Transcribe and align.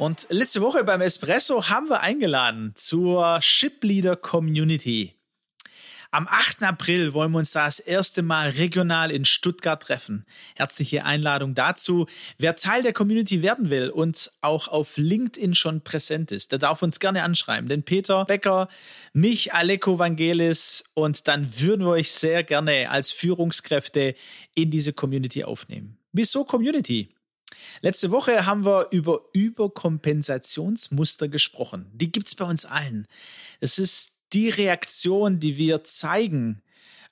Und 0.00 0.28
letzte 0.30 0.62
Woche 0.62 0.82
beim 0.82 1.02
Espresso 1.02 1.68
haben 1.68 1.90
wir 1.90 2.00
eingeladen 2.00 2.72
zur 2.74 3.38
Ship 3.42 3.84
Leader 3.84 4.16
Community. 4.16 5.14
Am 6.10 6.26
8. 6.26 6.62
April 6.62 7.12
wollen 7.12 7.32
wir 7.32 7.38
uns 7.38 7.52
da 7.52 7.66
das 7.66 7.80
erste 7.80 8.22
Mal 8.22 8.48
regional 8.48 9.10
in 9.10 9.26
Stuttgart 9.26 9.82
treffen. 9.82 10.24
Herzliche 10.56 11.04
Einladung 11.04 11.54
dazu. 11.54 12.06
Wer 12.38 12.56
Teil 12.56 12.82
der 12.82 12.94
Community 12.94 13.42
werden 13.42 13.68
will 13.68 13.90
und 13.90 14.32
auch 14.40 14.68
auf 14.68 14.96
LinkedIn 14.96 15.54
schon 15.54 15.82
präsent 15.82 16.32
ist, 16.32 16.52
der 16.52 16.58
darf 16.58 16.82
uns 16.82 16.98
gerne 16.98 17.22
anschreiben. 17.22 17.68
Denn 17.68 17.82
Peter 17.82 18.24
Becker, 18.24 18.70
mich, 19.12 19.52
Aleko 19.52 19.98
Vangelis 19.98 20.82
und 20.94 21.28
dann 21.28 21.60
würden 21.60 21.84
wir 21.84 21.90
euch 21.90 22.10
sehr 22.10 22.42
gerne 22.42 22.88
als 22.88 23.12
Führungskräfte 23.12 24.14
in 24.54 24.70
diese 24.70 24.94
Community 24.94 25.44
aufnehmen. 25.44 25.98
Wieso 26.12 26.44
Community? 26.44 27.14
Letzte 27.80 28.10
Woche 28.10 28.46
haben 28.46 28.64
wir 28.64 28.88
über 28.90 29.22
Überkompensationsmuster 29.32 31.28
gesprochen. 31.28 31.90
Die 31.92 32.12
gibt's 32.12 32.34
bei 32.34 32.44
uns 32.44 32.64
allen. 32.64 33.06
Es 33.60 33.78
ist 33.78 34.22
die 34.32 34.48
Reaktion, 34.48 35.40
die 35.40 35.56
wir 35.56 35.84
zeigen, 35.84 36.62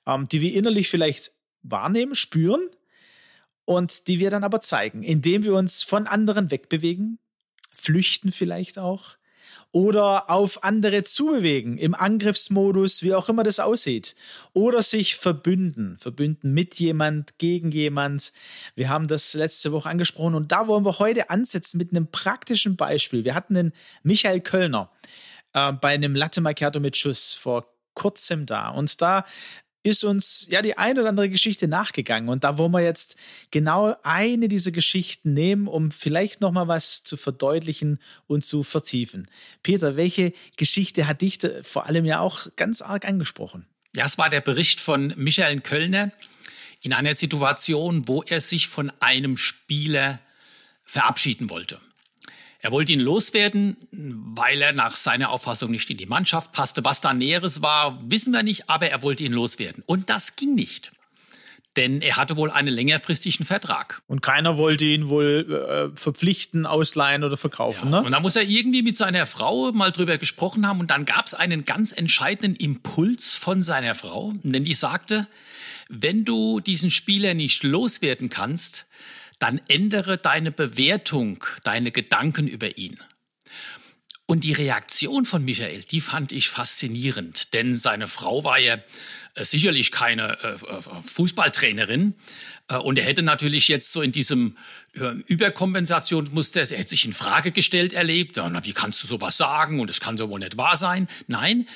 ähm, 0.05 0.27
die 0.27 0.41
wir 0.41 0.53
innerlich 0.53 0.89
vielleicht 0.89 1.31
wahrnehmen, 1.61 2.15
spüren 2.15 2.69
und 3.65 4.07
die 4.07 4.19
wir 4.19 4.29
dann 4.29 4.43
aber 4.43 4.61
zeigen, 4.61 5.03
indem 5.03 5.43
wir 5.43 5.53
uns 5.55 5.83
von 5.83 6.07
anderen 6.07 6.51
wegbewegen, 6.51 7.19
flüchten 7.71 8.31
vielleicht 8.31 8.79
auch, 8.79 9.18
oder 9.71 10.29
auf 10.29 10.63
andere 10.63 11.03
zubewegen, 11.03 11.77
im 11.77 11.93
Angriffsmodus, 11.93 13.03
wie 13.03 13.13
auch 13.13 13.29
immer 13.29 13.43
das 13.43 13.59
aussieht. 13.59 14.15
Oder 14.53 14.81
sich 14.81 15.15
verbünden, 15.15 15.97
verbünden 15.97 16.53
mit 16.53 16.75
jemand, 16.75 17.37
gegen 17.37 17.71
jemand. 17.71 18.33
Wir 18.75 18.89
haben 18.89 19.07
das 19.07 19.33
letzte 19.35 19.71
Woche 19.71 19.89
angesprochen 19.89 20.35
und 20.35 20.51
da 20.51 20.67
wollen 20.67 20.85
wir 20.85 20.97
heute 20.97 21.29
ansetzen 21.29 21.77
mit 21.77 21.91
einem 21.91 22.07
praktischen 22.07 22.77
Beispiel. 22.77 23.23
Wir 23.23 23.35
hatten 23.35 23.53
den 23.53 23.73
Michael 24.01 24.41
Kölner 24.41 24.89
äh, 25.53 25.71
bei 25.73 25.89
einem 25.89 26.15
Latte 26.15 26.41
Macchiato 26.41 26.79
mit 26.79 26.97
Schuss 26.97 27.33
vor 27.33 27.67
kurzem 27.93 28.45
da. 28.45 28.69
Und 28.69 29.01
da 29.01 29.25
ist 29.83 30.03
uns 30.03 30.47
ja 30.49 30.61
die 30.61 30.77
eine 30.77 30.99
oder 31.01 31.09
andere 31.09 31.29
Geschichte 31.29 31.67
nachgegangen 31.67 32.29
und 32.29 32.43
da 32.43 32.57
wollen 32.57 32.71
wir 32.71 32.81
jetzt 32.81 33.15
genau 33.51 33.95
eine 34.03 34.47
dieser 34.47 34.71
Geschichten 34.71 35.33
nehmen, 35.33 35.67
um 35.67 35.91
vielleicht 35.91 36.41
noch 36.41 36.51
mal 36.51 36.67
was 36.67 37.03
zu 37.03 37.15
verdeutlichen 37.15 37.99
und 38.27 38.43
zu 38.43 38.63
vertiefen. 38.63 39.29
Peter, 39.63 39.95
welche 39.95 40.33
Geschichte 40.57 41.07
hat 41.07 41.21
dich 41.21 41.39
vor 41.63 41.85
allem 41.85 42.05
ja 42.05 42.19
auch 42.19 42.47
ganz 42.55 42.81
arg 42.81 43.05
angesprochen? 43.05 43.67
Ja, 43.95 44.05
es 44.05 44.17
war 44.17 44.29
der 44.29 44.41
Bericht 44.41 44.81
von 44.81 45.13
Michael 45.15 45.61
Kölner 45.61 46.11
in 46.81 46.93
einer 46.93 47.13
Situation, 47.13 48.07
wo 48.07 48.21
er 48.23 48.41
sich 48.41 48.67
von 48.67 48.91
einem 48.99 49.37
Spieler 49.37 50.19
verabschieden 50.81 51.49
wollte. 51.49 51.79
Er 52.61 52.71
wollte 52.71 52.91
ihn 52.91 52.99
loswerden, 52.99 53.77
weil 53.91 54.61
er 54.61 54.73
nach 54.73 54.97
seiner 54.97 55.29
Auffassung 55.29 55.71
nicht 55.71 55.89
in 55.89 55.97
die 55.97 56.05
Mannschaft 56.05 56.51
passte. 56.51 56.83
Was 56.83 56.99
da 56.99 57.13
Näheres 57.13 57.61
war, 57.61 57.99
wissen 58.09 58.33
wir 58.33 58.43
nicht, 58.43 58.69
aber 58.69 58.89
er 58.89 59.01
wollte 59.01 59.23
ihn 59.23 59.31
loswerden. 59.31 59.81
Und 59.85 60.09
das 60.09 60.35
ging 60.35 60.55
nicht. 60.55 60.91
Denn 61.77 62.01
er 62.01 62.17
hatte 62.17 62.35
wohl 62.35 62.51
einen 62.51 62.73
längerfristigen 62.73 63.45
Vertrag. 63.45 64.01
Und 64.07 64.21
keiner 64.21 64.57
wollte 64.57 64.83
ihn 64.83 65.07
wohl 65.07 65.91
äh, 65.93 65.97
verpflichten, 65.97 66.65
ausleihen 66.65 67.23
oder 67.23 67.37
verkaufen. 67.37 67.93
Ja. 67.93 68.01
Ne? 68.01 68.05
Und 68.07 68.11
da 68.11 68.19
muss 68.19 68.35
er 68.35 68.43
irgendwie 68.43 68.81
mit 68.81 68.97
seiner 68.97 69.25
Frau 69.25 69.71
mal 69.71 69.91
drüber 69.91 70.17
gesprochen 70.17 70.67
haben. 70.67 70.81
Und 70.81 70.89
dann 70.91 71.05
gab 71.05 71.27
es 71.27 71.35
einen 71.35 71.63
ganz 71.63 71.93
entscheidenden 71.93 72.55
Impuls 72.55 73.37
von 73.37 73.63
seiner 73.63 73.95
Frau. 73.95 74.33
Denn 74.43 74.65
die 74.65 74.73
sagte, 74.73 75.27
wenn 75.87 76.25
du 76.25 76.59
diesen 76.59 76.91
Spieler 76.91 77.33
nicht 77.35 77.63
loswerden 77.63 78.29
kannst, 78.29 78.87
dann 79.39 79.61
ändere 79.67 80.17
deine 80.17 80.51
Bewertung, 80.51 81.43
deine 81.63 81.91
Gedanken 81.91 82.47
über 82.47 82.77
ihn. 82.77 82.99
Und 84.25 84.43
die 84.43 84.53
Reaktion 84.53 85.25
von 85.25 85.43
Michael, 85.43 85.81
die 85.89 86.01
fand 86.01 86.31
ich 86.31 86.49
faszinierend, 86.49 87.53
denn 87.55 87.79
seine 87.79 88.07
Frau 88.07 88.43
war 88.43 88.59
ja 88.59 88.77
äh, 89.33 89.43
sicherlich 89.43 89.91
keine 89.91 90.37
äh, 90.43 90.51
äh 90.51 91.01
Fußballtrainerin 91.01 92.13
und 92.83 92.99
er 92.99 93.05
hätte 93.05 93.23
natürlich 93.23 93.67
jetzt 93.67 93.91
so 93.91 94.03
in 94.03 94.11
diesem 94.11 94.55
Überkompensationsmuster, 94.93 96.61
er 96.61 96.77
hätte 96.77 96.89
sich 96.89 97.03
in 97.03 97.13
Frage 97.13 97.51
gestellt 97.51 97.93
erlebt, 97.93 98.37
wie 98.37 98.73
kannst 98.73 99.01
du 99.01 99.07
sowas 99.07 99.37
sagen 99.37 99.79
und 99.79 99.89
es 99.89 99.99
kann 99.99 100.17
so 100.17 100.29
wohl 100.29 100.39
nicht 100.39 100.55
wahr 100.55 100.77
sein. 100.77 101.07
Nein, 101.25 101.67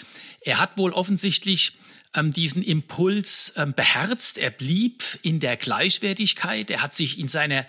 er 0.42 0.60
hat 0.60 0.78
wohl 0.78 0.92
offensichtlich 0.92 1.72
diesen 2.32 2.64
Impuls 2.64 3.54
ähm, 3.58 3.74
beherzt. 3.74 4.38
Er 4.38 4.52
blieb 4.52 5.04
in 5.24 5.40
der 5.40 5.58
Gleichwertigkeit. 5.58 6.70
Er 6.70 6.82
hat 6.82 6.94
sich 6.94 7.20
in 7.20 7.28
seiner 7.28 7.66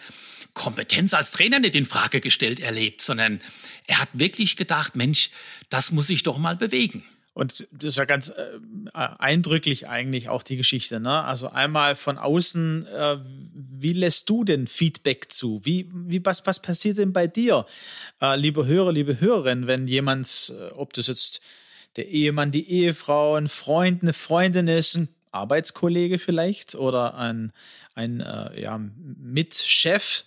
Kompetenz 0.53 1.15
als 1.15 1.33
Trainer 1.33 1.59
nicht 1.59 1.75
in 1.75 1.87
Frage 1.87 2.21
gestellt 2.21 2.61
erlebt, 2.61 3.03
sondern 3.03 3.41
er 3.87 4.01
hat 4.01 4.09
wirklich 4.13 4.57
gedacht, 4.57 4.97
Mensch, 4.97 5.31
das 5.69 5.93
muss 5.93 6.11
ich 6.11 6.23
doch 6.23 6.39
mal 6.39 6.57
bewegen. 6.57 7.05
Und 7.35 7.67
das 7.73 7.91
ist 7.91 7.99
ja 7.99 8.05
ganz 8.05 8.29
äh, 8.29 8.59
eindrücklich 8.93 9.89
eigentlich 9.89 10.29
auch 10.29 10.45
die 10.45 10.57
Geschichte. 10.57 11.01
Ne? 11.01 11.25
Also 11.25 11.51
einmal 11.51 11.97
von 11.97 12.17
außen, 12.17 12.87
äh, 12.87 13.17
wie 13.53 13.93
lässt 13.93 14.31
du 14.31 14.45
denn 14.45 14.69
Feedback 14.69 15.33
zu? 15.33 15.61
Wie, 15.65 15.91
wie 15.93 16.25
was, 16.25 16.47
was 16.47 16.63
passiert 16.63 16.99
denn 16.99 17.13
bei 17.13 17.27
dir, 17.27 17.67
äh, 18.23 18.37
liebe 18.37 18.67
Hörer, 18.67 18.93
liebe 18.93 19.19
Hörerin, 19.21 19.67
wenn 19.67 19.89
jemand, 19.89 20.55
äh, 20.57 20.71
ob 20.75 20.93
das 20.93 21.09
jetzt 21.09 21.41
der 21.97 22.09
Ehemann, 22.09 22.51
die 22.51 22.69
Ehefrau, 22.71 23.37
ein 23.37 23.49
Freund, 23.49 24.03
eine 24.03 24.13
Freundin 24.13 24.69
ist, 24.69 24.95
ein 24.97 25.09
Arbeitskollege 25.31 26.19
vielleicht 26.19 26.75
oder 26.75 27.17
ein, 27.17 27.53
ein 27.95 28.21
äh, 28.21 28.61
ja, 28.61 28.79
Mitchef. 28.79 30.25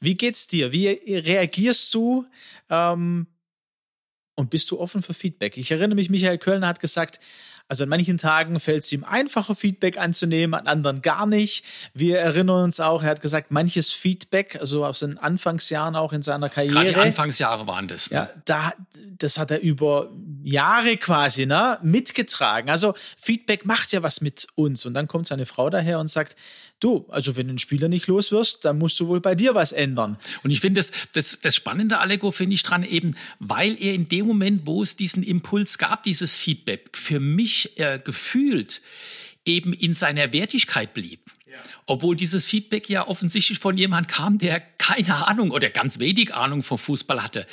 Wie 0.00 0.14
geht's 0.14 0.46
dir? 0.46 0.72
Wie 0.72 0.88
reagierst 0.88 1.92
du? 1.94 2.26
Ähm, 2.70 3.26
und 4.34 4.50
bist 4.50 4.70
du 4.70 4.78
offen 4.78 5.02
für 5.02 5.14
Feedback? 5.14 5.56
Ich 5.56 5.70
erinnere 5.70 5.96
mich, 5.96 6.10
Michael 6.10 6.38
Kölner 6.38 6.68
hat 6.68 6.78
gesagt, 6.78 7.18
also 7.68 7.84
an 7.84 7.90
manchen 7.90 8.16
Tagen 8.16 8.60
fällt 8.60 8.84
es 8.84 8.92
ihm 8.92 9.04
einfacher, 9.04 9.54
Feedback 9.54 9.98
anzunehmen, 9.98 10.54
an 10.54 10.66
anderen 10.66 11.02
gar 11.02 11.26
nicht. 11.26 11.64
Wir 11.92 12.18
erinnern 12.18 12.64
uns 12.64 12.80
auch, 12.80 13.02
er 13.02 13.10
hat 13.10 13.20
gesagt, 13.20 13.50
manches 13.50 13.90
Feedback, 13.90 14.56
also 14.58 14.86
aus 14.86 15.00
den 15.00 15.18
Anfangsjahren 15.18 15.94
auch 15.94 16.14
in 16.14 16.22
seiner 16.22 16.48
Karriere. 16.48 16.74
Gerade 16.74 16.90
die 16.90 16.96
Anfangsjahre 16.96 17.66
waren 17.66 17.86
das. 17.86 18.10
Ne? 18.10 18.16
Ja, 18.16 18.30
da, 18.46 18.72
das 19.18 19.38
hat 19.38 19.50
er 19.50 19.60
über 19.60 20.08
Jahre 20.48 20.96
quasi 20.96 21.46
ne, 21.46 21.78
mitgetragen. 21.82 22.70
Also 22.70 22.94
Feedback 23.16 23.66
macht 23.66 23.92
ja 23.92 24.02
was 24.02 24.20
mit 24.20 24.46
uns. 24.54 24.86
Und 24.86 24.94
dann 24.94 25.06
kommt 25.06 25.26
seine 25.26 25.46
Frau 25.46 25.68
daher 25.68 25.98
und 25.98 26.08
sagt, 26.08 26.36
du, 26.80 27.06
also 27.08 27.36
wenn 27.36 27.46
du 27.46 27.50
einen 27.50 27.58
Spieler 27.58 27.88
nicht 27.88 28.06
los 28.06 28.32
wirst, 28.32 28.64
dann 28.64 28.78
musst 28.78 28.98
du 28.98 29.08
wohl 29.08 29.20
bei 29.20 29.34
dir 29.34 29.54
was 29.54 29.72
ändern. 29.72 30.16
Und 30.42 30.50
ich 30.50 30.60
finde 30.60 30.80
das, 30.80 30.92
das, 31.12 31.40
das 31.40 31.54
Spannende, 31.54 31.98
Allego, 31.98 32.30
finde 32.30 32.54
ich 32.54 32.62
dran 32.62 32.82
eben, 32.82 33.14
weil 33.38 33.76
er 33.80 33.94
in 33.94 34.08
dem 34.08 34.26
Moment, 34.26 34.62
wo 34.64 34.82
es 34.82 34.96
diesen 34.96 35.22
Impuls 35.22 35.76
gab, 35.76 36.02
dieses 36.04 36.38
Feedback, 36.38 36.90
für 36.96 37.20
mich 37.20 37.78
äh, 37.78 38.00
gefühlt 38.02 38.80
eben 39.44 39.72
in 39.72 39.94
seiner 39.94 40.32
Wertigkeit 40.32 40.94
blieb. 40.94 41.20
Obwohl 41.86 42.16
dieses 42.16 42.46
Feedback 42.46 42.88
ja 42.88 43.06
offensichtlich 43.06 43.58
von 43.58 43.76
jemand 43.76 44.08
kam, 44.08 44.38
der 44.38 44.62
keine 44.88 45.28
Ahnung 45.28 45.50
oder 45.50 45.68
ganz 45.68 45.98
wenig 45.98 46.34
Ahnung 46.34 46.62
vom 46.62 46.78
Fußball 46.78 47.22
hatte. 47.22 47.46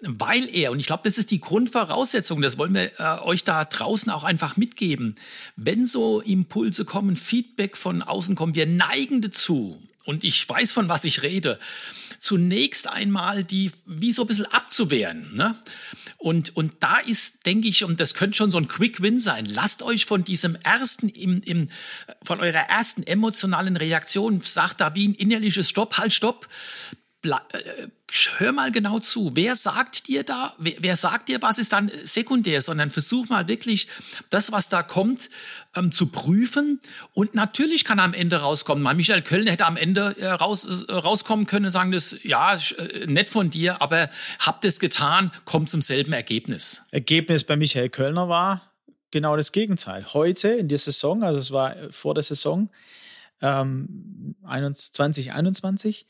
Weil 0.00 0.48
er, 0.54 0.70
und 0.70 0.80
ich 0.80 0.86
glaube, 0.86 1.02
das 1.04 1.16
ist 1.16 1.30
die 1.30 1.40
Grundvoraussetzung, 1.40 2.42
das 2.42 2.58
wollen 2.58 2.74
wir 2.74 2.90
äh, 2.98 3.20
euch 3.22 3.42
da 3.42 3.64
draußen 3.64 4.12
auch 4.12 4.22
einfach 4.22 4.58
mitgeben. 4.58 5.14
Wenn 5.56 5.86
so 5.86 6.20
Impulse 6.20 6.84
kommen, 6.84 7.16
Feedback 7.16 7.78
von 7.78 8.02
außen 8.02 8.34
kommen, 8.34 8.54
wir 8.54 8.66
neigen 8.66 9.22
dazu, 9.22 9.80
und 10.04 10.22
ich 10.22 10.46
weiß, 10.46 10.72
von 10.72 10.90
was 10.90 11.04
ich 11.04 11.22
rede, 11.22 11.58
zunächst 12.24 12.88
einmal 12.88 13.44
die 13.44 13.70
wie 13.84 14.10
so 14.10 14.22
ein 14.22 14.26
bisschen 14.26 14.46
abzuwehren. 14.46 15.34
Ne? 15.34 15.60
Und, 16.16 16.56
und 16.56 16.76
da 16.80 16.96
ist, 16.98 17.44
denke 17.44 17.68
ich, 17.68 17.84
und 17.84 18.00
das 18.00 18.14
könnte 18.14 18.34
schon 18.38 18.50
so 18.50 18.56
ein 18.56 18.66
Quick 18.66 19.02
Win 19.02 19.20
sein, 19.20 19.44
lasst 19.44 19.82
euch 19.82 20.06
von 20.06 20.24
diesem 20.24 20.56
ersten, 20.56 21.10
im, 21.10 21.42
im, 21.42 21.68
von 22.22 22.40
eurer 22.40 22.70
ersten 22.70 23.02
emotionalen 23.02 23.76
Reaktion, 23.76 24.40
sagt 24.40 24.80
da 24.80 24.94
wie 24.94 25.06
ein 25.06 25.14
innerliches 25.14 25.68
Stopp, 25.68 25.98
halt, 25.98 26.14
stopp, 26.14 26.48
hör 27.24 28.52
mal 28.52 28.70
genau 28.70 28.98
zu. 28.98 29.32
Wer 29.34 29.56
sagt 29.56 30.08
dir 30.08 30.22
da, 30.22 30.54
wer, 30.58 30.74
wer, 30.78 30.96
sagt 30.96 31.28
dir, 31.28 31.42
was 31.42 31.58
ist 31.58 31.72
dann 31.72 31.90
sekundär, 32.04 32.62
sondern 32.62 32.90
versuch 32.90 33.28
mal 33.28 33.48
wirklich 33.48 33.88
das, 34.30 34.52
was 34.52 34.68
da 34.68 34.82
kommt, 34.82 35.30
ähm, 35.74 35.90
zu 35.90 36.06
prüfen. 36.06 36.80
Und 37.12 37.34
natürlich 37.34 37.84
kann 37.84 37.98
am 37.98 38.14
Ende 38.14 38.36
rauskommen. 38.36 38.82
Mal 38.82 38.94
Michael 38.94 39.22
Köln 39.22 39.46
hätte 39.46 39.66
am 39.66 39.76
Ende 39.76 40.16
äh, 40.18 40.28
raus, 40.28 40.84
äh, 40.88 40.92
rauskommen 40.92 41.46
können 41.46 41.66
und 41.66 41.72
sagen, 41.72 41.92
das, 41.92 42.16
ja, 42.22 42.54
äh, 42.54 43.06
nett 43.06 43.30
von 43.30 43.50
dir, 43.50 43.82
aber 43.82 44.10
habt 44.38 44.64
es 44.64 44.80
getan, 44.80 45.32
kommt 45.44 45.70
zum 45.70 45.82
selben 45.82 46.12
Ergebnis. 46.12 46.82
Ergebnis 46.90 47.44
bei 47.44 47.56
Michael 47.56 47.90
Kölner 47.90 48.28
war 48.28 48.72
genau 49.10 49.36
das 49.36 49.52
Gegenteil. 49.52 50.04
Heute 50.12 50.48
in 50.48 50.68
der 50.68 50.78
Saison, 50.78 51.22
also 51.22 51.38
es 51.38 51.50
war 51.52 51.76
vor 51.90 52.14
der 52.14 52.22
Saison, 52.22 52.70
ähm, 53.40 54.36
2021, 54.44 56.06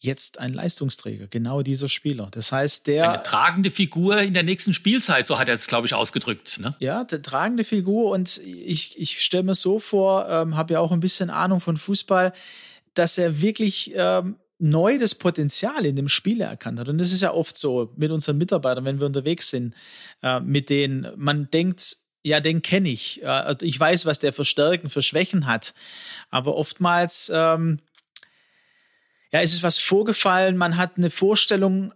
jetzt 0.00 0.38
ein 0.38 0.52
Leistungsträger, 0.52 1.26
genau 1.26 1.62
dieser 1.62 1.88
Spieler. 1.88 2.28
Das 2.30 2.52
heißt, 2.52 2.86
der. 2.86 3.12
Eine 3.12 3.22
tragende 3.22 3.70
Figur 3.70 4.20
in 4.20 4.34
der 4.34 4.44
nächsten 4.44 4.72
Spielzeit, 4.72 5.26
so 5.26 5.38
hat 5.38 5.48
er 5.48 5.54
es, 5.54 5.66
glaube 5.66 5.86
ich, 5.86 5.94
ausgedrückt. 5.94 6.60
Ne? 6.60 6.74
Ja, 6.78 7.04
der 7.04 7.22
tragende 7.22 7.64
Figur 7.64 8.12
und 8.12 8.38
ich, 8.38 8.98
ich 8.98 9.22
stelle 9.22 9.42
mir 9.42 9.54
so 9.54 9.80
vor, 9.80 10.28
ähm, 10.28 10.56
habe 10.56 10.74
ja 10.74 10.80
auch 10.80 10.92
ein 10.92 11.00
bisschen 11.00 11.30
Ahnung 11.30 11.60
von 11.60 11.76
Fußball, 11.76 12.32
dass 12.94 13.18
er 13.18 13.40
wirklich 13.40 13.92
ähm, 13.94 14.36
neu 14.58 14.98
das 14.98 15.14
Potenzial 15.14 15.84
in 15.86 15.96
dem 15.96 16.08
Spiel 16.08 16.40
erkannt 16.40 16.78
hat. 16.78 16.88
Und 16.88 16.98
das 16.98 17.12
ist 17.12 17.22
ja 17.22 17.32
oft 17.32 17.56
so 17.56 17.92
mit 17.96 18.10
unseren 18.10 18.38
Mitarbeitern, 18.38 18.84
wenn 18.84 19.00
wir 19.00 19.06
unterwegs 19.06 19.50
sind, 19.50 19.74
äh, 20.22 20.40
mit 20.40 20.70
denen 20.70 21.08
man 21.16 21.50
denkt, 21.50 21.96
ja, 22.24 22.40
den 22.40 22.62
kenne 22.62 22.88
ich. 22.88 23.22
Äh, 23.22 23.54
ich 23.62 23.78
weiß, 23.78 24.06
was 24.06 24.18
der 24.18 24.32
für 24.32 24.44
Stärken, 24.44 24.88
für 24.88 25.02
Schwächen 25.02 25.46
hat. 25.46 25.74
Aber 26.30 26.56
oftmals 26.56 27.30
ähm, 27.34 27.78
ja, 29.32 29.42
es 29.42 29.52
ist 29.52 29.62
was 29.62 29.78
vorgefallen, 29.78 30.56
man 30.56 30.76
hat 30.76 30.96
eine 30.96 31.10
Vorstellung 31.10 31.92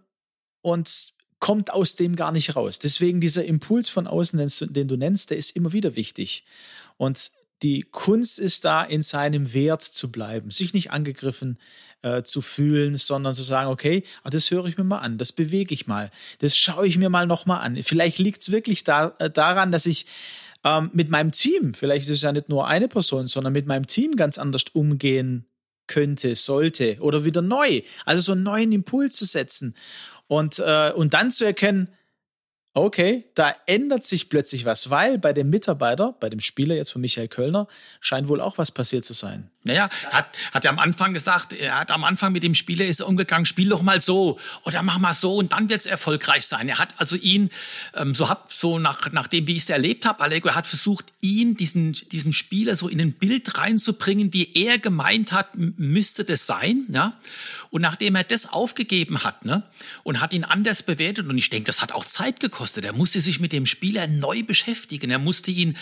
und 0.61 1.13
kommt 1.39 1.73
aus 1.73 1.95
dem 1.95 2.15
gar 2.15 2.31
nicht 2.31 2.55
raus. 2.55 2.79
Deswegen 2.79 3.19
dieser 3.19 3.43
Impuls 3.43 3.89
von 3.89 4.07
außen, 4.07 4.47
den 4.73 4.87
du 4.87 4.95
nennst, 4.95 5.29
der 5.29 5.37
ist 5.37 5.55
immer 5.55 5.73
wieder 5.73 5.95
wichtig. 5.95 6.45
Und 6.97 7.31
die 7.63 7.81
Kunst 7.81 8.39
ist 8.39 8.65
da, 8.65 8.83
in 8.83 9.03
seinem 9.03 9.53
Wert 9.53 9.83
zu 9.83 10.11
bleiben, 10.11 10.51
sich 10.51 10.73
nicht 10.73 10.91
angegriffen 10.91 11.57
äh, 12.01 12.23
zu 12.23 12.41
fühlen, 12.41 12.97
sondern 12.97 13.33
zu 13.33 13.43
sagen, 13.43 13.69
okay, 13.69 14.03
ah, 14.23 14.29
das 14.29 14.51
höre 14.51 14.65
ich 14.65 14.77
mir 14.77 14.83
mal 14.83 14.99
an, 14.99 15.17
das 15.17 15.31
bewege 15.31 15.73
ich 15.73 15.87
mal, 15.87 16.11
das 16.39 16.57
schaue 16.57 16.87
ich 16.87 16.97
mir 16.97 17.09
mal 17.09 17.25
nochmal 17.25 17.61
an. 17.61 17.81
Vielleicht 17.81 18.19
liegt 18.19 18.41
es 18.41 18.51
wirklich 18.51 18.83
da, 18.83 19.15
äh, 19.19 19.29
daran, 19.29 19.71
dass 19.71 19.85
ich 19.85 20.05
ähm, 20.63 20.91
mit 20.93 21.09
meinem 21.09 21.31
Team, 21.31 21.73
vielleicht 21.73 22.05
ist 22.05 22.17
es 22.17 22.21
ja 22.21 22.31
nicht 22.31 22.49
nur 22.49 22.67
eine 22.67 22.87
Person, 22.87 23.27
sondern 23.27 23.53
mit 23.53 23.65
meinem 23.65 23.87
Team 23.87 24.15
ganz 24.15 24.37
anders 24.37 24.65
umgehen 24.73 25.45
könnte, 25.93 26.35
sollte 26.35 26.97
oder 26.99 27.23
wieder 27.23 27.41
neu. 27.41 27.81
Also 28.05 28.21
so 28.21 28.31
einen 28.31 28.43
neuen 28.43 28.71
Impuls 28.71 29.15
zu 29.15 29.25
setzen 29.25 29.75
und, 30.27 30.59
äh, 30.59 30.91
und 30.95 31.13
dann 31.13 31.31
zu 31.31 31.45
erkennen, 31.45 31.87
okay, 32.73 33.25
da 33.35 33.55
ändert 33.67 34.05
sich 34.05 34.29
plötzlich 34.29 34.65
was, 34.65 34.89
weil 34.89 35.19
bei 35.19 35.33
dem 35.33 35.49
Mitarbeiter, 35.49 36.15
bei 36.19 36.29
dem 36.29 36.39
Spieler 36.39 36.75
jetzt 36.75 36.91
von 36.91 37.01
Michael 37.01 37.27
Kölner, 37.27 37.67
scheint 37.99 38.27
wohl 38.27 38.41
auch 38.41 38.57
was 38.57 38.71
passiert 38.71 39.05
zu 39.05 39.13
sein. 39.13 39.51
Naja, 39.65 39.89
hat, 40.11 40.37
hat 40.51 40.65
er 40.65 40.71
am 40.71 40.79
Anfang 40.79 41.13
gesagt, 41.13 41.53
er 41.53 41.79
hat 41.79 41.91
am 41.91 42.03
Anfang 42.03 42.33
mit 42.33 42.43
dem 42.43 42.53
Spieler 42.53 42.85
ist 42.85 42.99
er 42.99 43.07
umgegangen, 43.07 43.45
spiel 43.45 43.69
doch 43.69 43.81
mal 43.81 44.01
so 44.01 44.37
oder 44.63 44.83
mach 44.83 44.97
mal 44.99 45.13
so 45.13 45.37
und 45.37 45.53
dann 45.53 45.69
wird's 45.69 45.85
erfolgreich 45.85 46.45
sein. 46.45 46.67
Er 46.67 46.79
hat 46.79 46.95
also 46.97 47.15
ihn, 47.15 47.49
ähm, 47.95 48.13
so 48.13 48.27
hab, 48.27 48.51
so 48.51 48.77
nach, 48.77 49.13
nach 49.13 49.27
dem, 49.27 49.47
wie 49.47 49.55
ich 49.55 49.63
es 49.63 49.69
erlebt 49.69 50.05
habe, 50.05 50.21
Allegro 50.21 50.53
hat 50.53 50.67
versucht, 50.67 51.13
ihn, 51.21 51.55
diesen, 51.55 51.93
diesen 51.93 52.33
Spieler 52.33 52.75
so 52.75 52.89
in 52.89 52.99
ein 52.99 53.13
Bild 53.13 53.57
reinzubringen, 53.57 54.33
wie 54.33 54.51
er 54.53 54.79
gemeint 54.79 55.31
hat, 55.31 55.55
müsste 55.55 56.25
das 56.25 56.45
sein, 56.45 56.85
ja. 56.89 57.13
Und 57.69 57.81
nachdem 57.81 58.13
er 58.15 58.23
das 58.23 58.53
aufgegeben 58.53 59.23
hat, 59.23 59.45
ne, 59.45 59.63
und 60.03 60.21
hat 60.21 60.33
ihn 60.33 60.43
anders 60.43 60.83
bewertet, 60.83 61.27
und 61.27 61.37
ich 61.37 61.49
denke, 61.49 61.65
das 61.65 61.81
hat 61.81 61.91
auch 61.91 62.05
Zeit 62.05 62.39
gekostet. 62.39 62.85
Er 62.85 62.93
musste 62.93 63.19
sich 63.19 63.39
mit 63.39 63.51
dem 63.51 63.65
Spieler 63.65 64.05
neu 64.05 64.43
beschäftigen, 64.43 65.09
er 65.09 65.17
musste 65.17 65.49
ihn 65.49 65.75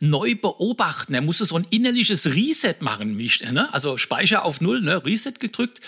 neu 0.00 0.34
beobachten, 0.34 1.14
er 1.14 1.20
musste 1.20 1.44
so 1.44 1.56
ein 1.56 1.66
innerliches 1.70 2.26
Reset 2.26 2.76
machen, 2.80 3.16
ne? 3.52 3.72
also 3.72 3.96
Speicher 3.96 4.44
auf 4.44 4.60
Null, 4.60 4.80
ne? 4.80 5.04
Reset 5.04 5.34
gedrückt. 5.38 5.80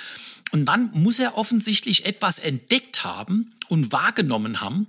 Und 0.50 0.64
dann 0.64 0.90
muss 0.92 1.18
er 1.18 1.36
offensichtlich 1.36 2.06
etwas 2.06 2.38
entdeckt 2.38 3.04
haben 3.04 3.50
und 3.68 3.92
wahrgenommen 3.92 4.60
haben, 4.60 4.88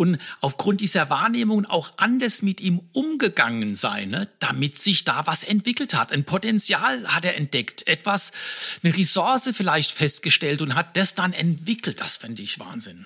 und 0.00 0.18
aufgrund 0.40 0.80
dieser 0.80 1.10
Wahrnehmung 1.10 1.66
auch 1.66 1.92
anders 1.98 2.40
mit 2.40 2.62
ihm 2.62 2.80
umgegangen 2.94 3.76
sein, 3.76 4.08
ne, 4.08 4.28
damit 4.38 4.78
sich 4.78 5.04
da 5.04 5.26
was 5.26 5.44
entwickelt 5.44 5.92
hat. 5.92 6.10
Ein 6.10 6.24
Potenzial 6.24 7.06
hat 7.08 7.26
er 7.26 7.36
entdeckt, 7.36 7.86
etwas, 7.86 8.32
eine 8.82 8.96
Ressource 8.96 9.50
vielleicht 9.52 9.92
festgestellt 9.92 10.62
und 10.62 10.74
hat 10.74 10.96
das 10.96 11.14
dann 11.14 11.34
entwickelt. 11.34 12.00
Das 12.00 12.16
fände 12.16 12.42
ich 12.42 12.58
Wahnsinn. 12.58 13.04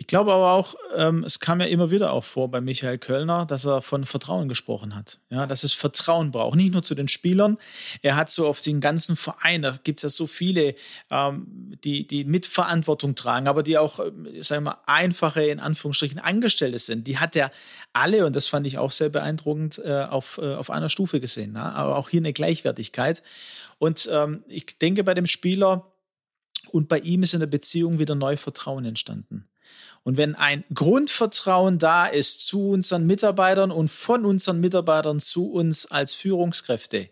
Ich 0.00 0.06
glaube 0.06 0.32
aber 0.32 0.52
auch, 0.52 0.76
ähm, 0.96 1.24
es 1.24 1.40
kam 1.40 1.60
ja 1.60 1.66
immer 1.66 1.90
wieder 1.90 2.14
auch 2.14 2.24
vor 2.24 2.50
bei 2.50 2.62
Michael 2.62 2.96
Kölner, 2.96 3.44
dass 3.44 3.66
er 3.66 3.82
von 3.82 4.06
Vertrauen 4.06 4.48
gesprochen 4.48 4.96
hat. 4.96 5.18
Ja, 5.28 5.46
dass 5.46 5.62
es 5.62 5.74
Vertrauen 5.74 6.30
braucht. 6.30 6.56
Nicht 6.56 6.72
nur 6.72 6.82
zu 6.82 6.94
den 6.94 7.06
Spielern. 7.06 7.58
Er 8.00 8.16
hat 8.16 8.30
so 8.30 8.46
auf 8.46 8.62
den 8.62 8.80
ganzen 8.80 9.14
Verein, 9.14 9.60
da 9.60 9.78
gibt 9.84 9.98
es 9.98 10.02
ja 10.04 10.08
so 10.08 10.26
viele, 10.26 10.74
ähm, 11.10 11.76
die, 11.84 12.06
die 12.06 12.24
Mitverantwortung 12.24 13.14
tragen, 13.14 13.46
aber 13.46 13.62
die 13.62 13.76
auch, 13.76 13.98
äh, 13.98 14.42
sagen 14.42 14.64
wir 14.64 14.70
mal, 14.70 14.78
einfache, 14.86 15.44
in 15.44 15.60
Anführungsstrichen, 15.60 16.18
Angestellte 16.18 16.78
sind. 16.78 17.06
Die 17.06 17.18
hat 17.18 17.36
er 17.36 17.52
alle, 17.92 18.24
und 18.24 18.34
das 18.34 18.48
fand 18.48 18.66
ich 18.66 18.78
auch 18.78 18.92
sehr 18.92 19.10
beeindruckend, 19.10 19.82
äh, 19.84 20.06
auf, 20.08 20.40
äh, 20.42 20.54
auf 20.54 20.70
einer 20.70 20.88
Stufe 20.88 21.20
gesehen. 21.20 21.52
Ne? 21.52 21.74
Aber 21.74 21.98
auch 21.98 22.08
hier 22.08 22.20
eine 22.20 22.32
Gleichwertigkeit. 22.32 23.22
Und 23.76 24.08
ähm, 24.10 24.44
ich 24.48 24.64
denke, 24.78 25.04
bei 25.04 25.12
dem 25.12 25.26
Spieler 25.26 25.92
und 26.72 26.88
bei 26.88 27.00
ihm 27.00 27.22
ist 27.22 27.34
in 27.34 27.40
der 27.40 27.48
Beziehung 27.48 27.98
wieder 27.98 28.14
neu 28.14 28.38
Vertrauen 28.38 28.86
entstanden. 28.86 29.49
Und 30.02 30.16
wenn 30.16 30.34
ein 30.34 30.64
Grundvertrauen 30.72 31.78
da 31.78 32.06
ist 32.06 32.46
zu 32.46 32.70
unseren 32.70 33.06
Mitarbeitern 33.06 33.70
und 33.70 33.90
von 33.90 34.24
unseren 34.24 34.60
Mitarbeitern 34.60 35.20
zu 35.20 35.50
uns 35.50 35.86
als 35.86 36.14
Führungskräfte, 36.14 37.10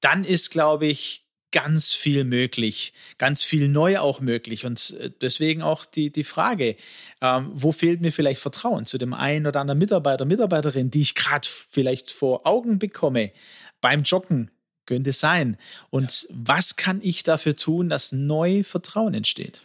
dann 0.00 0.24
ist, 0.24 0.50
glaube 0.50 0.86
ich, 0.86 1.26
ganz 1.52 1.92
viel 1.92 2.24
möglich, 2.24 2.92
ganz 3.18 3.42
viel 3.42 3.68
neu 3.68 3.98
auch 3.98 4.20
möglich. 4.20 4.66
Und 4.66 4.94
äh, 5.00 5.10
deswegen 5.20 5.62
auch 5.62 5.84
die, 5.84 6.12
die 6.12 6.24
Frage, 6.24 6.76
ähm, 7.22 7.50
wo 7.54 7.72
fehlt 7.72 8.00
mir 8.00 8.12
vielleicht 8.12 8.40
Vertrauen 8.40 8.84
zu 8.84 8.98
dem 8.98 9.14
einen 9.14 9.46
oder 9.46 9.60
anderen 9.60 9.78
Mitarbeiter, 9.78 10.24
Mitarbeiterin, 10.24 10.90
die 10.90 11.02
ich 11.02 11.14
gerade 11.14 11.48
vielleicht 11.48 12.10
vor 12.10 12.46
Augen 12.46 12.78
bekomme 12.78 13.32
beim 13.80 14.02
Joggen, 14.02 14.50
könnte 14.84 15.12
sein. 15.12 15.56
Und 15.90 16.26
ja. 16.28 16.36
was 16.36 16.76
kann 16.76 17.00
ich 17.02 17.22
dafür 17.22 17.56
tun, 17.56 17.88
dass 17.88 18.12
neu 18.12 18.62
Vertrauen 18.62 19.14
entsteht? 19.14 19.62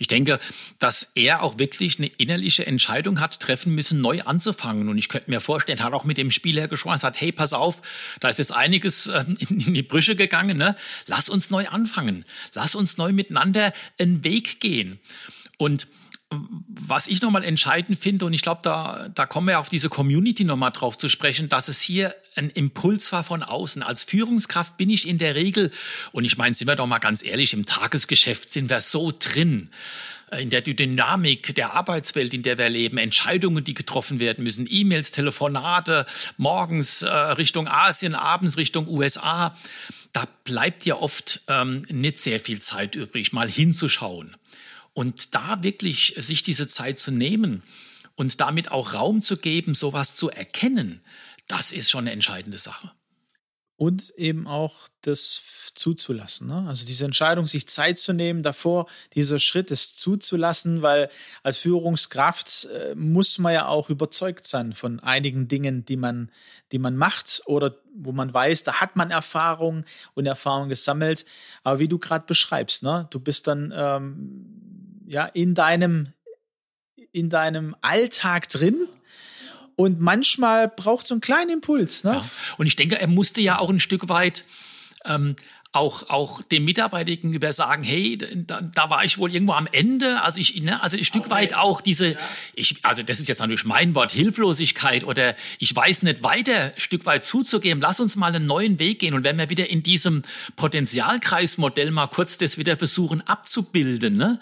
Ich 0.00 0.06
denke, 0.06 0.40
dass 0.78 1.12
er 1.14 1.42
auch 1.42 1.58
wirklich 1.58 1.98
eine 1.98 2.06
innerliche 2.06 2.66
Entscheidung 2.66 3.20
hat 3.20 3.38
treffen 3.38 3.74
müssen, 3.74 4.00
neu 4.00 4.22
anzufangen. 4.22 4.88
Und 4.88 4.96
ich 4.96 5.10
könnte 5.10 5.30
mir 5.30 5.40
vorstellen, 5.40 5.78
er 5.78 5.84
hat 5.84 5.92
auch 5.92 6.04
mit 6.04 6.16
dem 6.16 6.30
Spieler 6.30 6.68
gesprochen, 6.68 6.96
sagt, 6.96 7.20
hey, 7.20 7.32
pass 7.32 7.52
auf, 7.52 7.82
da 8.18 8.30
ist 8.30 8.38
jetzt 8.38 8.54
einiges 8.54 9.08
äh, 9.08 9.26
in 9.50 9.74
die 9.74 9.82
Brüche 9.82 10.16
gegangen, 10.16 10.56
ne? 10.56 10.74
Lass 11.06 11.28
uns 11.28 11.50
neu 11.50 11.68
anfangen. 11.68 12.24
Lass 12.54 12.74
uns 12.74 12.96
neu 12.96 13.12
miteinander 13.12 13.74
einen 13.98 14.24
Weg 14.24 14.60
gehen. 14.60 14.98
Und 15.58 15.86
was 16.32 17.08
ich 17.08 17.22
nochmal 17.22 17.44
entscheidend 17.44 17.98
finde, 17.98 18.24
und 18.24 18.32
ich 18.32 18.42
glaube, 18.42 18.60
da, 18.62 19.08
da 19.14 19.26
kommen 19.26 19.48
wir 19.48 19.58
auf 19.58 19.68
diese 19.68 19.88
Community 19.88 20.44
nochmal 20.44 20.70
drauf 20.70 20.96
zu 20.96 21.08
sprechen, 21.08 21.48
dass 21.48 21.68
es 21.68 21.80
hier 21.80 22.14
ein 22.36 22.50
Impuls 22.50 23.12
war 23.12 23.24
von 23.24 23.42
außen. 23.42 23.82
Als 23.82 24.04
Führungskraft 24.04 24.76
bin 24.76 24.90
ich 24.90 25.08
in 25.08 25.18
der 25.18 25.34
Regel, 25.34 25.72
und 26.12 26.24
ich 26.24 26.38
meine, 26.38 26.54
sind 26.54 26.68
wir 26.68 26.76
doch 26.76 26.86
mal 26.86 26.98
ganz 26.98 27.24
ehrlich, 27.24 27.52
im 27.52 27.66
Tagesgeschäft 27.66 28.48
sind 28.50 28.70
wir 28.70 28.80
so 28.80 29.12
drin, 29.16 29.70
äh, 30.30 30.42
in 30.42 30.50
der 30.50 30.60
Dynamik 30.60 31.54
der 31.56 31.74
Arbeitswelt, 31.74 32.32
in 32.32 32.42
der 32.42 32.58
wir 32.58 32.68
leben, 32.68 32.98
Entscheidungen, 32.98 33.64
die 33.64 33.74
getroffen 33.74 34.20
werden 34.20 34.44
müssen, 34.44 34.68
E-Mails, 34.70 35.10
Telefonate, 35.10 36.06
morgens 36.36 37.02
äh, 37.02 37.08
Richtung 37.10 37.66
Asien, 37.66 38.14
abends 38.14 38.56
Richtung 38.56 38.86
USA. 38.88 39.56
Da 40.12 40.26
bleibt 40.44 40.84
ja 40.86 40.96
oft 40.96 41.40
ähm, 41.48 41.84
nicht 41.88 42.18
sehr 42.18 42.40
viel 42.40 42.60
Zeit 42.60 42.94
übrig, 42.94 43.32
mal 43.32 43.48
hinzuschauen. 43.48 44.36
Und 45.00 45.34
da 45.34 45.62
wirklich 45.62 46.12
sich 46.18 46.42
diese 46.42 46.68
Zeit 46.68 46.98
zu 46.98 47.10
nehmen 47.10 47.62
und 48.16 48.38
damit 48.38 48.70
auch 48.70 48.92
Raum 48.92 49.22
zu 49.22 49.38
geben, 49.38 49.74
sowas 49.74 50.14
zu 50.14 50.28
erkennen, 50.28 51.00
das 51.48 51.72
ist 51.72 51.88
schon 51.88 52.00
eine 52.00 52.12
entscheidende 52.12 52.58
Sache. 52.58 52.90
Und 53.76 54.10
eben 54.18 54.46
auch 54.46 54.88
das 55.00 55.72
zuzulassen. 55.74 56.48
Ne? 56.48 56.66
Also 56.68 56.84
diese 56.84 57.06
Entscheidung, 57.06 57.46
sich 57.46 57.66
Zeit 57.66 57.98
zu 57.98 58.12
nehmen, 58.12 58.42
davor 58.42 58.88
dieser 59.14 59.38
Schritt, 59.38 59.70
es 59.70 59.96
zuzulassen, 59.96 60.82
weil 60.82 61.08
als 61.42 61.56
Führungskraft 61.56 62.66
äh, 62.66 62.94
muss 62.94 63.38
man 63.38 63.54
ja 63.54 63.68
auch 63.68 63.88
überzeugt 63.88 64.46
sein 64.46 64.74
von 64.74 65.00
einigen 65.00 65.48
Dingen, 65.48 65.86
die 65.86 65.96
man, 65.96 66.30
die 66.72 66.78
man 66.78 66.94
macht 66.94 67.40
oder 67.46 67.74
wo 67.94 68.12
man 68.12 68.34
weiß, 68.34 68.64
da 68.64 68.82
hat 68.82 68.96
man 68.96 69.10
Erfahrung 69.10 69.86
und 70.12 70.26
Erfahrung 70.26 70.68
gesammelt. 70.68 71.24
Aber 71.62 71.78
wie 71.78 71.88
du 71.88 71.98
gerade 71.98 72.26
beschreibst, 72.26 72.82
ne? 72.82 73.08
du 73.08 73.18
bist 73.18 73.46
dann 73.46 73.72
ähm, 73.74 74.59
ja, 75.10 75.24
in 75.24 75.54
deinem, 75.54 76.12
in 77.10 77.30
deinem 77.30 77.74
Alltag 77.80 78.48
drin. 78.48 78.86
Und 79.74 80.00
manchmal 80.00 80.68
braucht 80.68 81.06
so 81.08 81.14
einen 81.14 81.20
kleinen 81.20 81.50
Impuls. 81.50 82.04
Ne? 82.04 82.12
Ja. 82.12 82.24
Und 82.58 82.66
ich 82.66 82.76
denke, 82.76 83.00
er 83.00 83.08
musste 83.08 83.40
ja 83.40 83.58
auch 83.58 83.70
ein 83.70 83.80
Stück 83.80 84.08
weit 84.08 84.44
ähm, 85.04 85.34
auch, 85.72 86.10
auch 86.10 86.42
dem 86.42 86.64
Mitarbeiter 86.64 87.12
gegenüber 87.12 87.52
sagen, 87.52 87.84
hey, 87.84 88.18
da, 88.18 88.60
da 88.60 88.90
war 88.90 89.04
ich 89.04 89.18
wohl 89.18 89.32
irgendwo 89.32 89.52
am 89.52 89.68
Ende. 89.70 90.20
Also 90.20 90.40
ich, 90.40 90.60
ne, 90.60 90.82
also 90.82 90.96
ein 90.96 91.04
Stück 91.04 91.26
okay. 91.26 91.30
weit 91.30 91.54
auch 91.54 91.80
diese, 91.80 92.12
ja. 92.12 92.18
ich, 92.56 92.84
also 92.84 93.04
das 93.04 93.20
ist 93.20 93.28
jetzt 93.28 93.38
natürlich 93.38 93.64
mein 93.64 93.94
Wort, 93.94 94.10
Hilflosigkeit 94.10 95.04
oder 95.04 95.36
ich 95.60 95.74
weiß 95.74 96.02
nicht 96.02 96.24
weiter, 96.24 96.72
ein 96.72 96.72
Stück 96.76 97.06
weit 97.06 97.22
zuzugeben. 97.22 97.80
Lass 97.80 98.00
uns 98.00 98.16
mal 98.16 98.34
einen 98.34 98.46
neuen 98.46 98.80
Weg 98.80 98.98
gehen. 98.98 99.14
Und 99.14 99.22
wenn 99.22 99.38
wir 99.38 99.48
wieder 99.48 99.70
in 99.70 99.84
diesem 99.84 100.24
Potenzialkreismodell 100.56 101.92
mal 101.92 102.08
kurz 102.08 102.36
das 102.38 102.58
wieder 102.58 102.76
versuchen 102.76 103.20
abzubilden, 103.28 104.16
ne, 104.16 104.40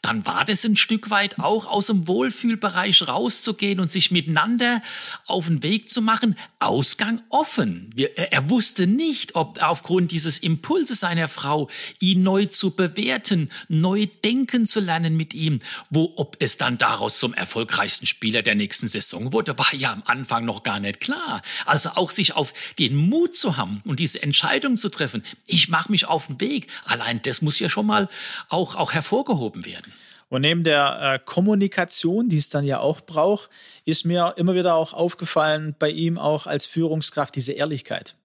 dann 0.00 0.26
war 0.26 0.44
das 0.44 0.64
ein 0.64 0.76
Stück 0.76 1.10
weit 1.10 1.40
auch 1.40 1.66
aus 1.66 1.86
dem 1.86 2.06
Wohlfühlbereich 2.06 3.08
rauszugehen 3.08 3.80
und 3.80 3.90
sich 3.90 4.12
miteinander 4.12 4.80
auf 5.26 5.46
den 5.48 5.64
Weg 5.64 5.88
zu 5.88 6.02
machen. 6.02 6.36
Ausgang 6.60 7.20
offen. 7.30 7.90
Wir, 7.96 8.16
er 8.16 8.48
wusste 8.48 8.86
nicht, 8.86 9.34
ob 9.34 9.60
aufgrund 9.60 10.12
dieses 10.12 10.38
Impulses 10.38 10.67
Impulse 10.68 10.96
seiner 10.96 11.28
Frau, 11.28 11.70
ihn 11.98 12.22
neu 12.22 12.44
zu 12.44 12.72
bewerten, 12.72 13.50
neu 13.68 14.04
denken 14.22 14.66
zu 14.66 14.80
lernen 14.80 15.16
mit 15.16 15.32
ihm. 15.32 15.60
Wo, 15.88 16.12
ob 16.16 16.36
es 16.40 16.58
dann 16.58 16.76
daraus 16.76 17.18
zum 17.18 17.32
erfolgreichsten 17.32 18.06
Spieler 18.06 18.42
der 18.42 18.54
nächsten 18.54 18.86
Saison 18.86 19.32
wurde, 19.32 19.56
war 19.56 19.74
ja 19.74 19.94
am 19.94 20.02
Anfang 20.04 20.44
noch 20.44 20.64
gar 20.64 20.78
nicht 20.78 21.00
klar. 21.00 21.40
Also 21.64 21.92
auch 21.94 22.10
sich 22.10 22.36
auf 22.36 22.52
den 22.78 22.96
Mut 22.96 23.34
zu 23.34 23.56
haben 23.56 23.80
und 23.86 23.98
diese 23.98 24.22
Entscheidung 24.22 24.76
zu 24.76 24.90
treffen. 24.90 25.22
Ich 25.46 25.70
mache 25.70 25.90
mich 25.90 26.06
auf 26.06 26.26
den 26.26 26.38
Weg. 26.38 26.66
Allein 26.84 27.22
das 27.22 27.40
muss 27.40 27.58
ja 27.58 27.70
schon 27.70 27.86
mal 27.86 28.10
auch, 28.50 28.74
auch 28.74 28.92
hervorgehoben 28.92 29.64
werden. 29.64 29.94
Und 30.28 30.42
neben 30.42 30.64
der 30.64 31.14
äh, 31.14 31.18
Kommunikation, 31.24 32.28
die 32.28 32.36
es 32.36 32.50
dann 32.50 32.66
ja 32.66 32.80
auch 32.80 33.00
braucht, 33.00 33.48
ist 33.86 34.04
mir 34.04 34.34
immer 34.36 34.54
wieder 34.54 34.74
auch 34.74 34.92
aufgefallen 34.92 35.74
bei 35.78 35.88
ihm 35.88 36.18
auch 36.18 36.46
als 36.46 36.66
Führungskraft 36.66 37.34
diese 37.36 37.54
Ehrlichkeit. 37.54 38.16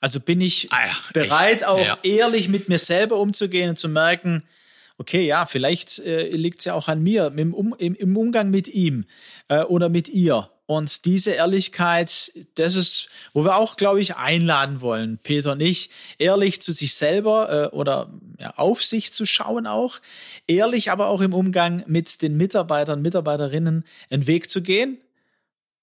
Also 0.00 0.20
bin 0.20 0.40
ich 0.40 0.70
ah 0.72 0.86
ja, 0.86 0.96
bereit, 1.12 1.56
echt? 1.56 1.66
auch 1.66 1.80
ja. 1.80 1.98
ehrlich 2.02 2.48
mit 2.48 2.68
mir 2.68 2.78
selber 2.78 3.16
umzugehen 3.18 3.70
und 3.70 3.76
zu 3.76 3.88
merken, 3.88 4.42
okay, 4.98 5.26
ja, 5.26 5.46
vielleicht 5.46 5.98
äh, 6.00 6.28
liegt 6.30 6.60
es 6.60 6.66
ja 6.66 6.74
auch 6.74 6.88
an 6.88 7.02
mir 7.02 7.32
im, 7.36 7.54
um, 7.54 7.74
im, 7.78 7.94
im 7.94 8.16
Umgang 8.16 8.50
mit 8.50 8.68
ihm 8.68 9.04
äh, 9.48 9.62
oder 9.62 9.88
mit 9.88 10.08
ihr. 10.08 10.50
Und 10.66 11.04
diese 11.04 11.30
Ehrlichkeit, 11.30 12.32
das 12.56 12.74
ist, 12.74 13.08
wo 13.32 13.44
wir 13.44 13.56
auch, 13.56 13.76
glaube 13.76 14.00
ich, 14.00 14.16
einladen 14.16 14.80
wollen, 14.80 15.18
Peter 15.22 15.54
nicht, 15.54 15.92
ehrlich 16.18 16.60
zu 16.60 16.72
sich 16.72 16.94
selber 16.94 17.70
äh, 17.72 17.76
oder 17.76 18.12
ja, 18.40 18.52
auf 18.56 18.82
sich 18.82 19.12
zu 19.12 19.26
schauen 19.26 19.68
auch, 19.68 20.00
ehrlich 20.48 20.90
aber 20.90 21.06
auch 21.06 21.20
im 21.20 21.34
Umgang 21.34 21.84
mit 21.86 22.20
den 22.20 22.36
Mitarbeitern, 22.36 23.00
Mitarbeiterinnen 23.00 23.84
einen 24.10 24.26
Weg 24.26 24.50
zu 24.50 24.60
gehen, 24.60 24.98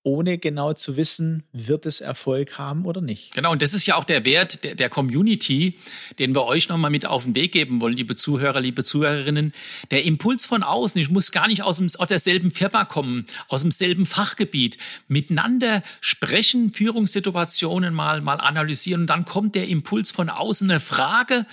ohne 0.03 0.37
genau 0.37 0.73
zu 0.73 0.97
wissen, 0.97 1.43
wird 1.53 1.85
es 1.85 2.01
Erfolg 2.01 2.57
haben 2.57 2.85
oder 2.85 2.99
nicht. 2.99 3.33
Genau, 3.33 3.51
und 3.53 3.61
das 3.61 3.73
ist 3.73 3.85
ja 3.85 3.95
auch 3.95 4.03
der 4.03 4.25
Wert 4.25 4.63
der, 4.63 4.75
der 4.75 4.89
Community, 4.89 5.77
den 6.19 6.35
wir 6.35 6.43
euch 6.43 6.67
nochmal 6.67 6.91
mit 6.91 7.05
auf 7.05 7.23
den 7.23 7.35
Weg 7.35 7.53
geben 7.53 7.79
wollen, 7.79 7.95
liebe 7.95 8.15
Zuhörer, 8.15 8.59
liebe 8.59 8.83
Zuhörerinnen. 8.83 9.53
Der 9.91 10.03
Impuls 10.03 10.45
von 10.45 10.61
außen, 10.61 11.01
ich 11.01 11.09
muss 11.09 11.31
gar 11.31 11.47
nicht 11.47 11.63
aus, 11.63 11.77
dem, 11.77 11.87
aus 11.97 12.07
derselben 12.07 12.51
Firma 12.51 12.83
kommen, 12.83 13.25
aus 13.47 13.61
demselben 13.61 14.05
Fachgebiet, 14.05 14.77
miteinander 15.07 15.83
sprechen, 16.01 16.71
Führungssituationen 16.71 17.93
mal, 17.93 18.21
mal 18.21 18.41
analysieren 18.41 19.01
und 19.01 19.07
dann 19.07 19.25
kommt 19.25 19.55
der 19.55 19.69
Impuls 19.69 20.11
von 20.11 20.29
außen, 20.29 20.69
eine 20.69 20.79
Frage, 20.79 21.45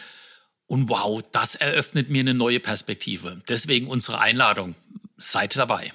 und 0.66 0.88
wow, 0.88 1.20
das 1.32 1.56
eröffnet 1.56 2.10
mir 2.10 2.20
eine 2.20 2.32
neue 2.32 2.60
Perspektive. 2.60 3.42
Deswegen 3.48 3.88
unsere 3.88 4.20
Einladung. 4.20 4.76
Seid 5.16 5.56
dabei. 5.56 5.92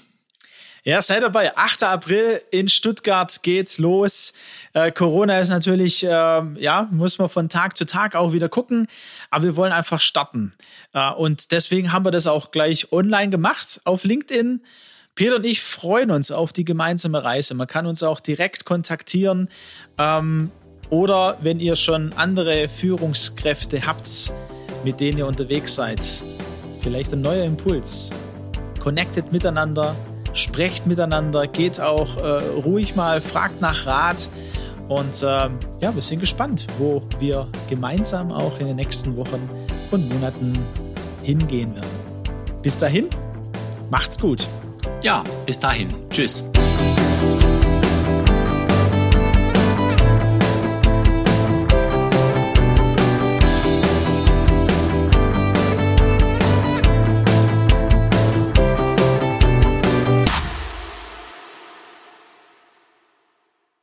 Ja, 0.88 1.02
seid 1.02 1.24
dabei. 1.24 1.58
8. 1.58 1.82
April 1.82 2.44
in 2.52 2.70
Stuttgart 2.70 3.42
geht's 3.42 3.80
los. 3.80 4.34
Äh, 4.74 4.92
Corona 4.92 5.40
ist 5.40 5.50
natürlich, 5.50 6.04
äh, 6.04 6.10
ja, 6.10 6.88
muss 6.92 7.18
man 7.18 7.28
von 7.28 7.50
Tag 7.50 7.76
zu 7.76 7.88
Tag 7.88 8.16
auch 8.16 8.34
wieder 8.34 8.50
gucken. 8.50 8.86
Aber 9.32 9.46
wir 9.46 9.56
wollen 9.56 9.72
einfach 9.72 10.00
starten. 10.00 10.52
Äh, 10.94 11.12
und 11.14 11.52
deswegen 11.52 11.92
haben 11.92 12.06
wir 12.06 12.12
das 12.12 12.28
auch 12.28 12.52
gleich 12.52 12.92
online 12.92 13.32
gemacht 13.32 13.82
auf 13.84 14.04
LinkedIn. 14.04 14.62
Peter 15.16 15.38
und 15.38 15.44
ich 15.44 15.64
freuen 15.64 16.12
uns 16.12 16.30
auf 16.30 16.54
die 16.54 16.66
gemeinsame 16.66 17.24
Reise. 17.24 17.56
Man 17.56 17.66
kann 17.66 17.88
uns 17.88 18.04
auch 18.04 18.20
direkt 18.20 18.66
kontaktieren. 18.66 19.50
Ähm, 19.98 20.52
oder 20.92 21.40
wenn 21.42 21.60
ihr 21.60 21.78
schon 21.78 22.14
andere 22.14 22.70
Führungskräfte 22.70 23.88
habt, 23.88 24.32
mit 24.84 25.00
denen 25.00 25.18
ihr 25.18 25.26
unterwegs 25.26 25.74
seid, 25.74 26.06
vielleicht 26.80 27.12
ein 27.12 27.22
neuer 27.22 27.44
Impuls. 27.44 28.12
Connected 28.80 29.32
miteinander 29.32 29.96
sprecht 30.36 30.86
miteinander, 30.86 31.48
geht 31.48 31.80
auch 31.80 32.18
äh, 32.18 32.44
ruhig 32.64 32.96
mal, 32.96 33.22
fragt 33.22 33.62
nach 33.62 33.88
Rat. 33.88 34.30
Und 34.88 35.24
äh, 35.24 35.50
ja, 35.82 35.96
wir 35.96 36.02
sind 36.02 36.20
gespannt, 36.20 36.68
wo 36.78 37.02
wir 37.20 37.48
gemeinsam 37.70 38.32
auch 38.32 38.60
in 38.60 38.68
den 38.68 38.76
nächsten 38.76 39.18
Wochen 39.18 39.50
und 39.90 40.08
Monaten 40.14 40.60
hingehen 41.24 41.74
werden. 41.74 41.90
Bis 42.62 42.78
dahin, 42.78 43.08
macht's 43.90 44.20
gut. 44.20 44.48
Ja, 45.02 45.24
bis 45.46 45.58
dahin. 45.58 45.94
Tschüss. 46.10 46.44